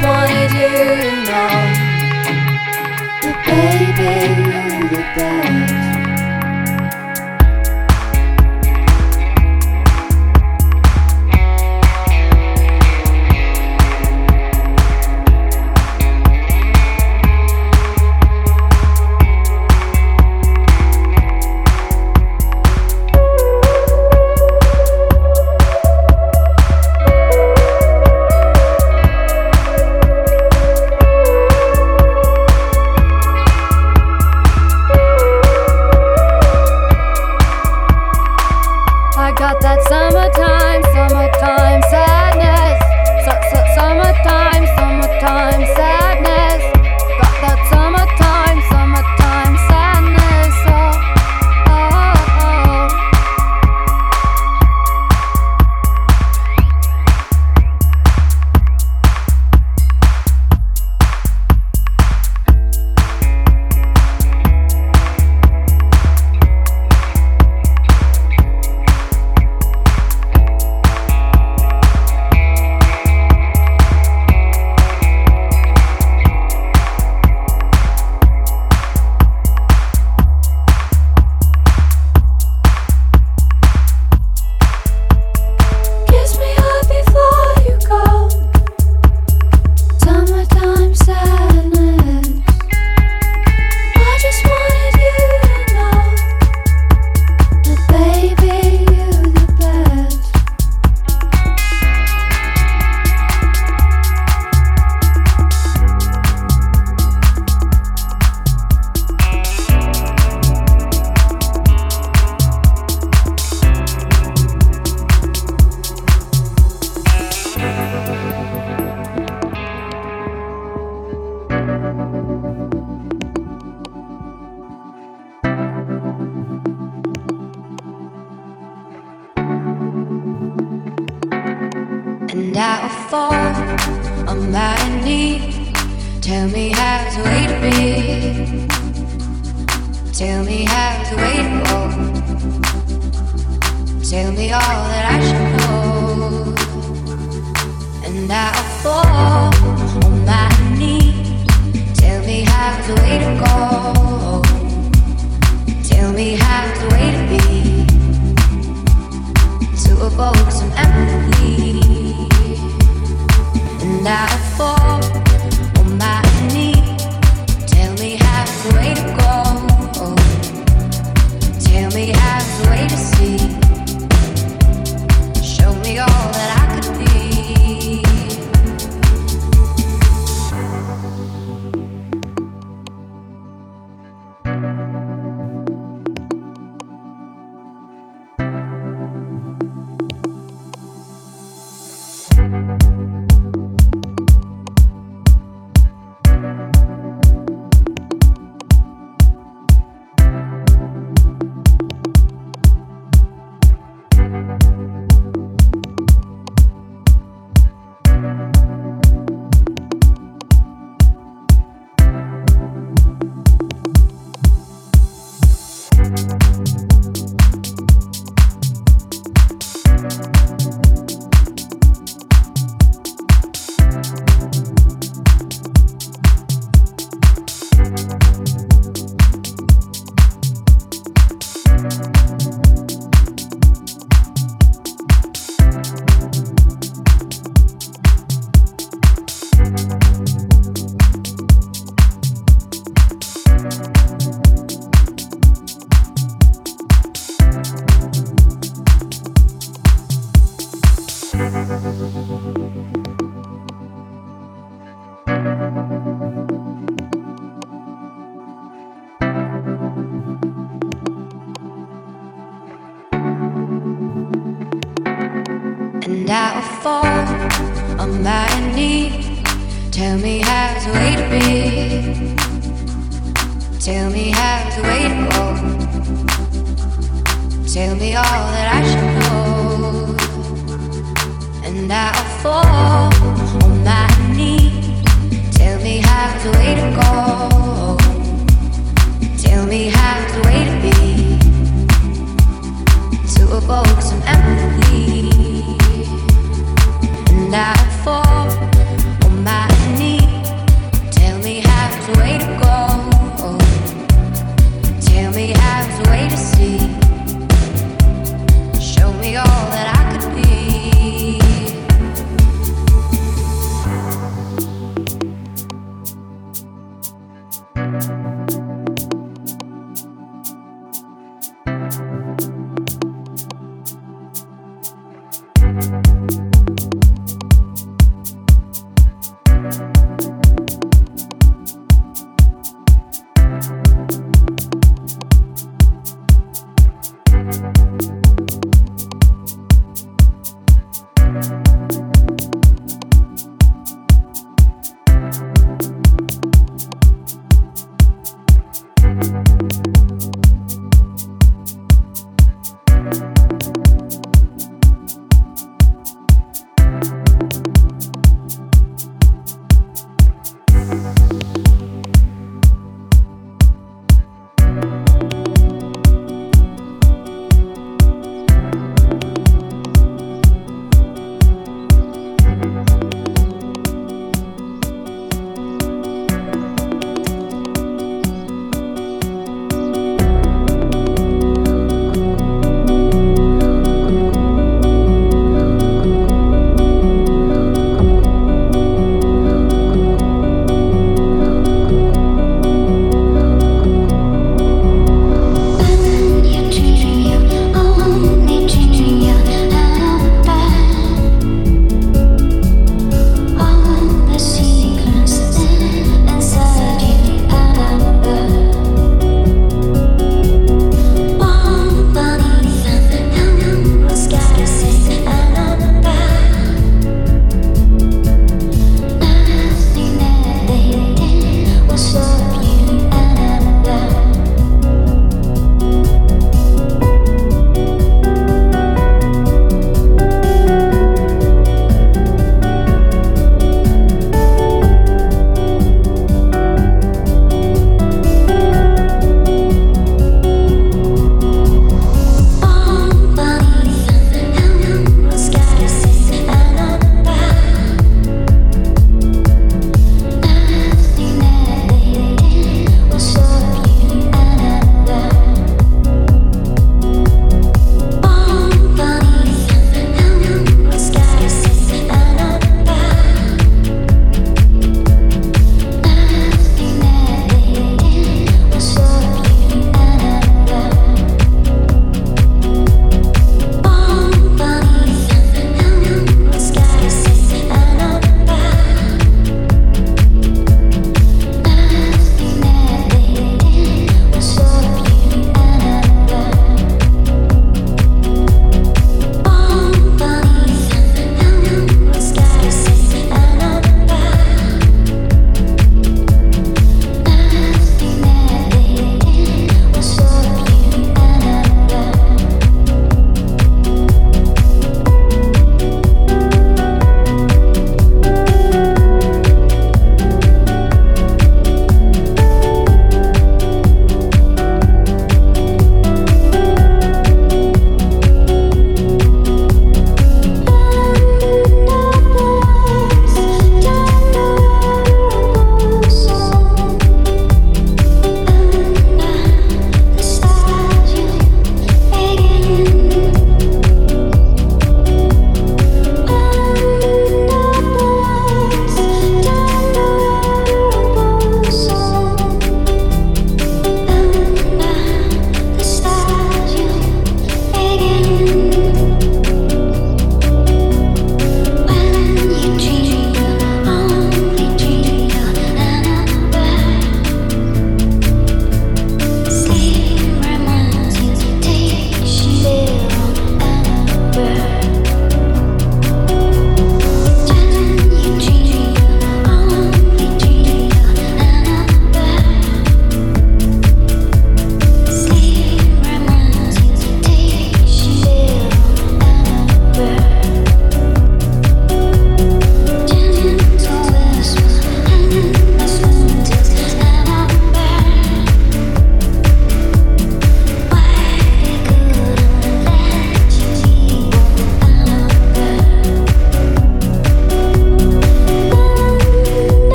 [0.00, 0.68] just wanted you
[1.02, 1.69] to know.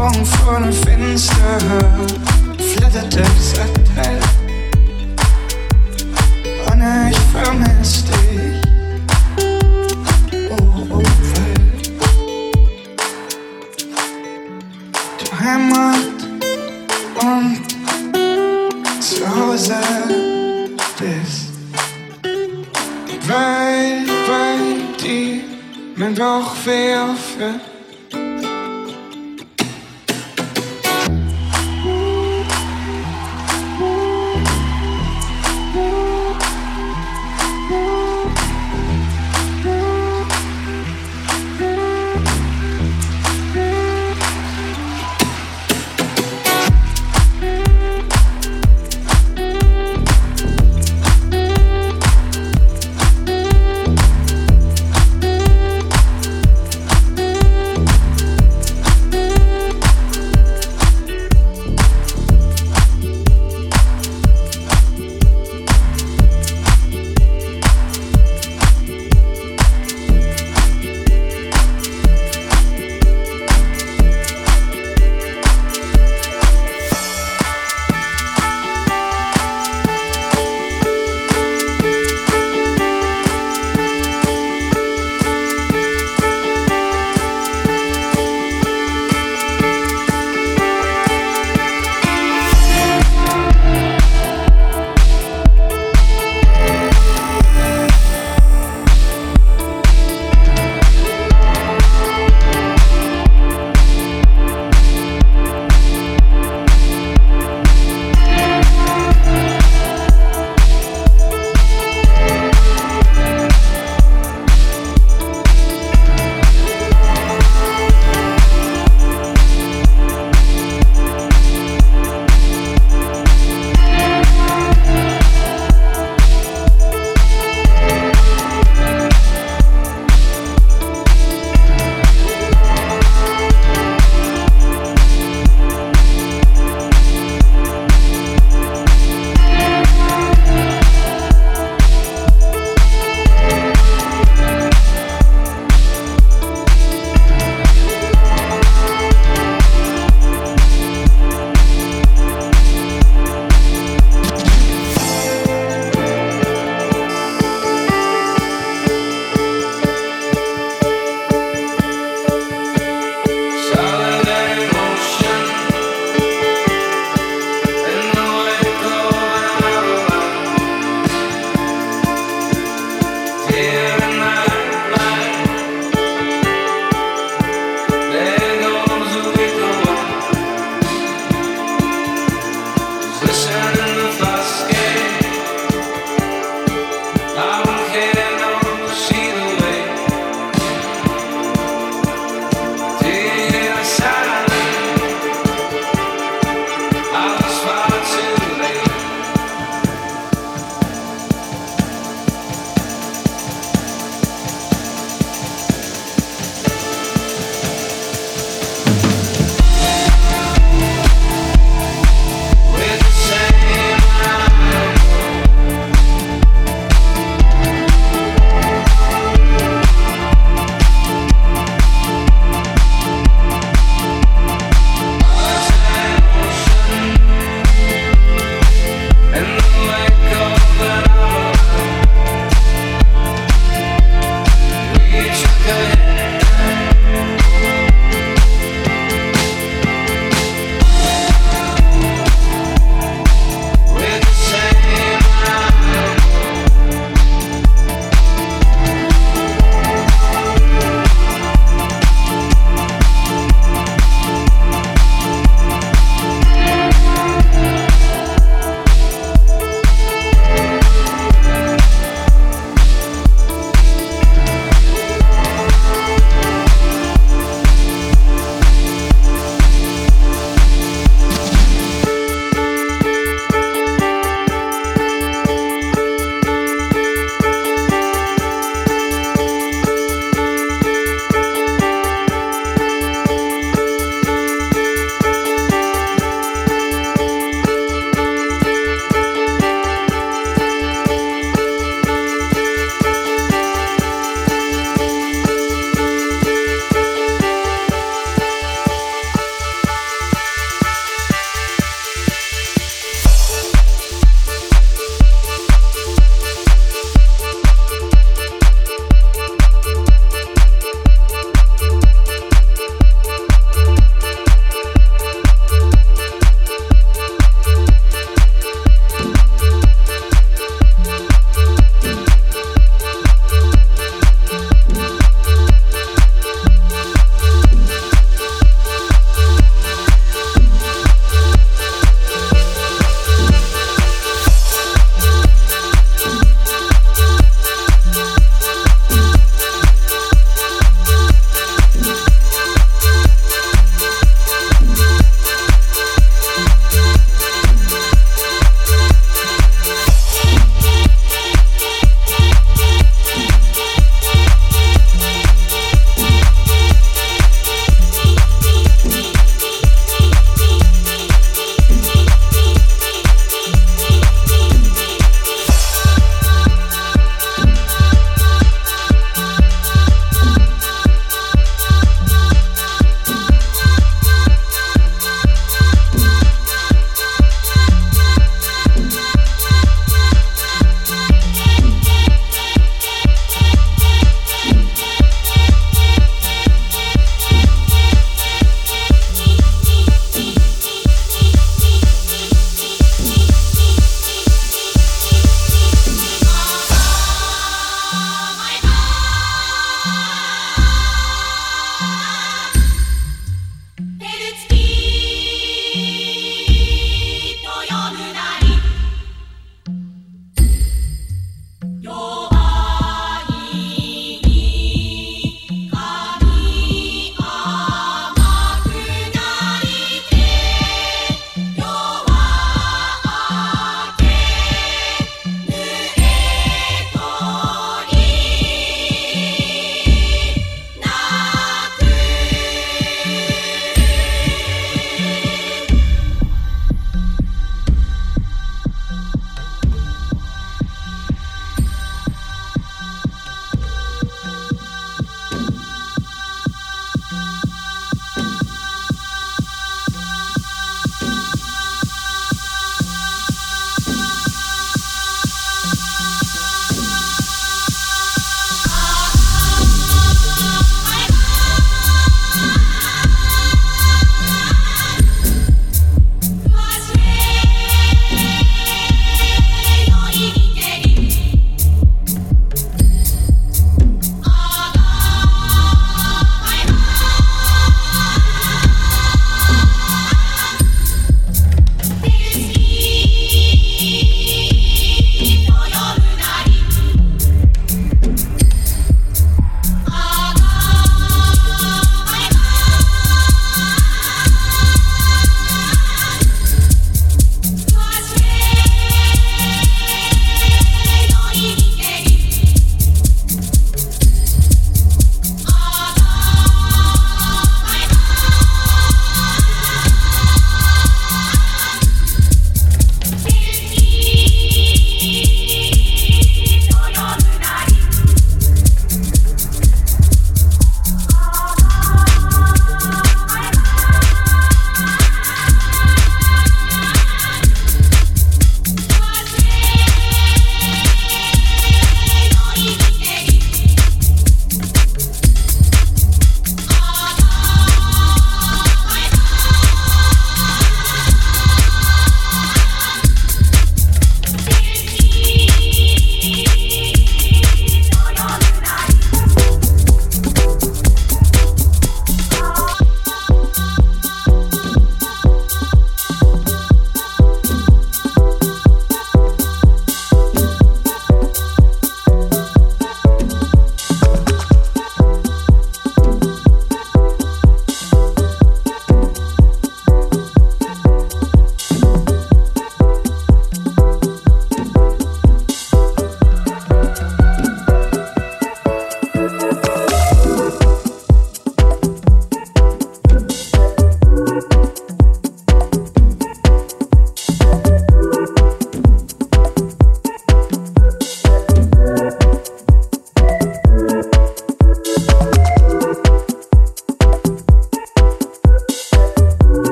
[0.00, 1.58] Augen vor dem Fenster
[2.72, 4.18] flatterte das Abteil.
[6.70, 8.62] Anna, ich vermisse dich.
[10.50, 11.02] Oh, oh, oh.
[11.34, 11.92] Welt.
[15.18, 16.18] Du Heimat
[17.22, 17.60] und
[19.00, 19.80] zu Hause
[20.98, 21.50] bist.
[23.28, 25.42] Weil, weil die
[25.96, 27.69] mein Bauch weh aufhört.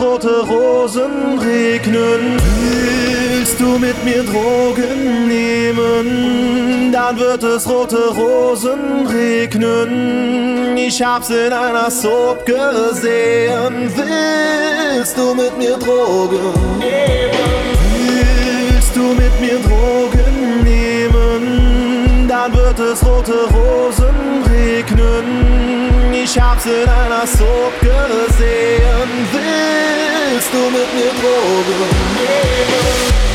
[0.00, 2.40] Rote Rosen regnen.
[2.60, 10.76] Willst du mit mir Drogen nehmen, dann wird es rote Rosen regnen.
[10.76, 13.90] Ich hab's in einer Soap gesehen.
[13.94, 17.49] Willst du mit mir Drogen nehmen?
[22.80, 26.12] Dann wird es rote Rosen regnen.
[26.12, 29.08] Ich hab's in einer Soap gesehen.
[29.32, 33.29] Willst du mit mir Drogen nehmen?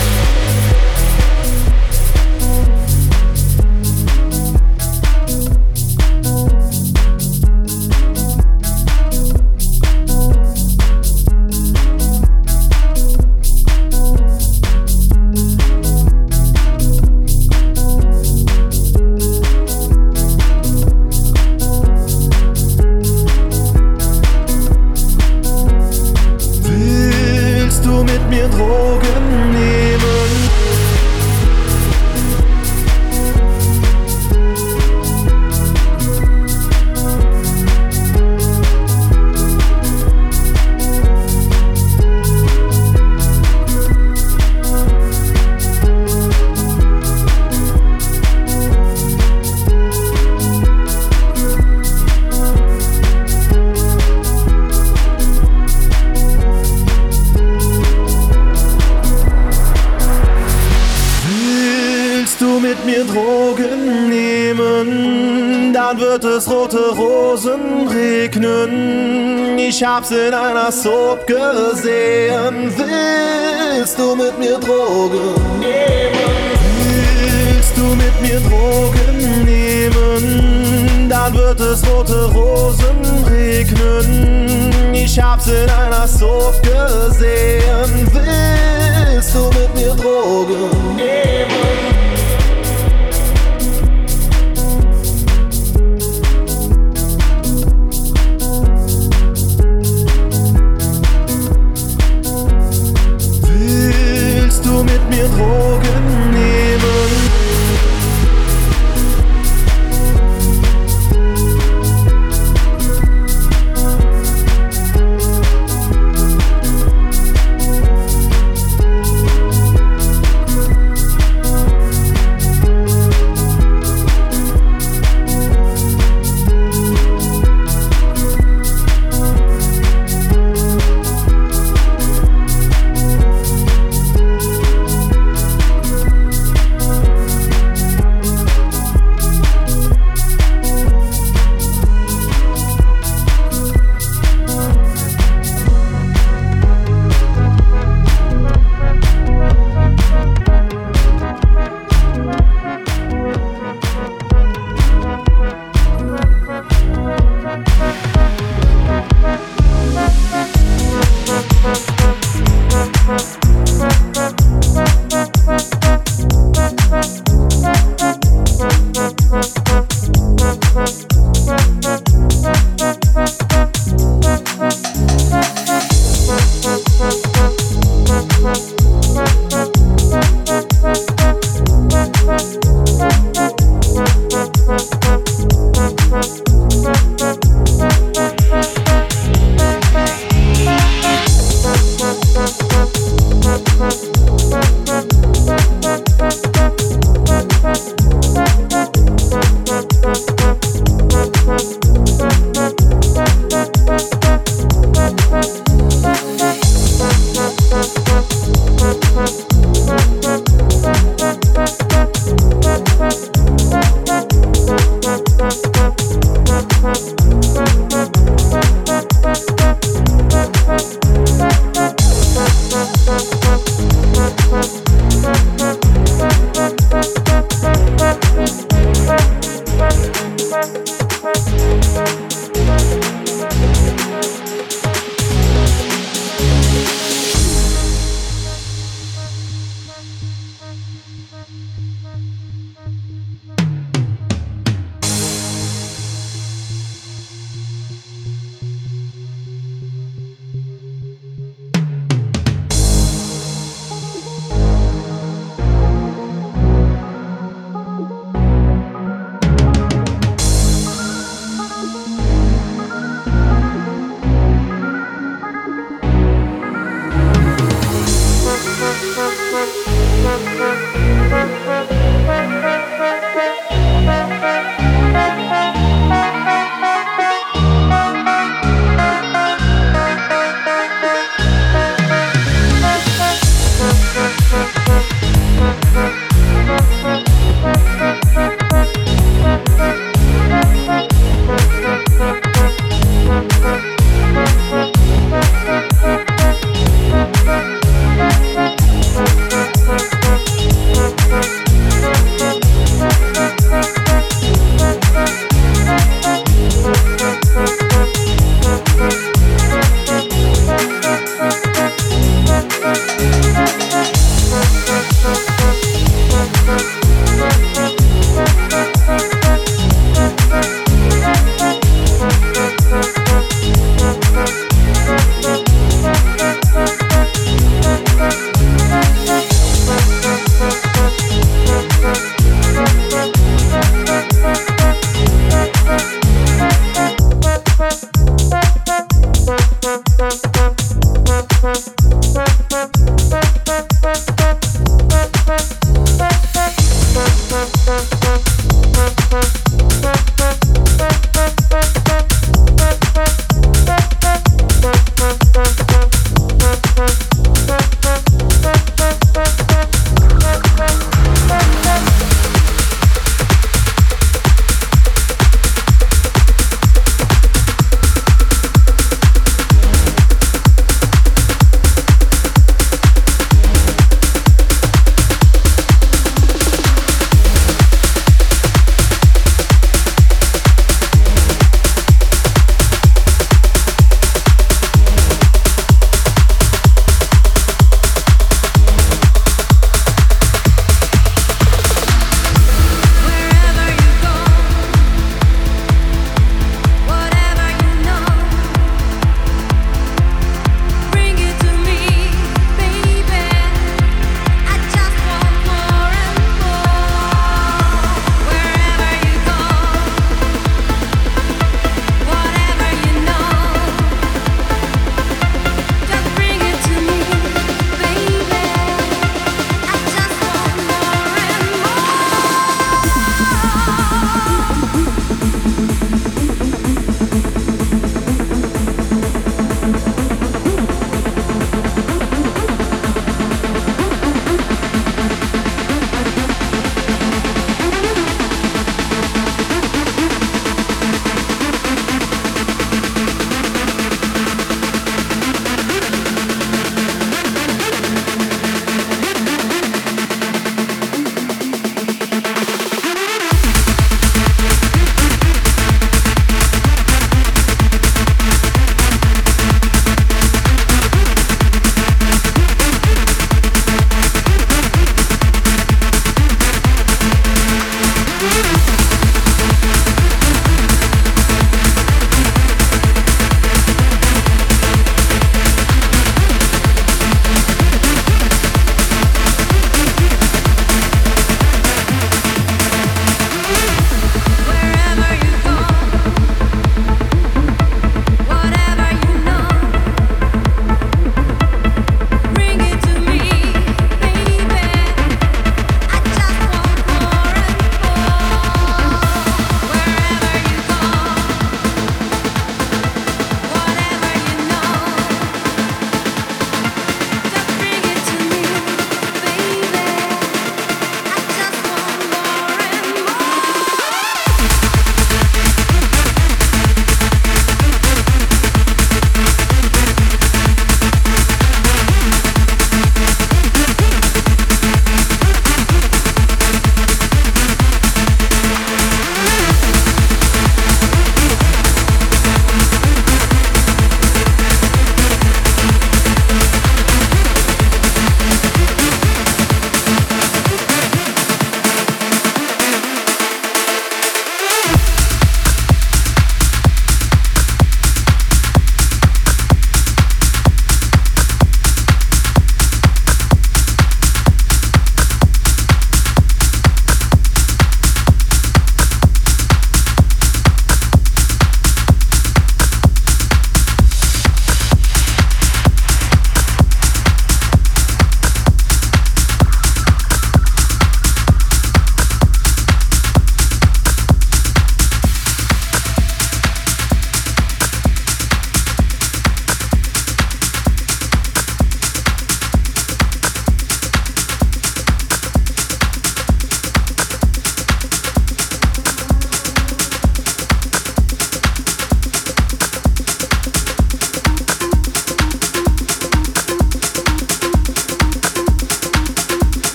[69.77, 72.71] Ich hab's in einer Soap gesehen.
[72.77, 76.55] Willst du mit mir Drogen nehmen?
[76.79, 84.93] Willst du mit mir Drogen nehmen, dann wird es rote Rosen regnen.
[84.93, 88.09] Ich hab's in einer Soap gesehen.
[88.13, 91.94] Willst du mit mir Drogen nehmen?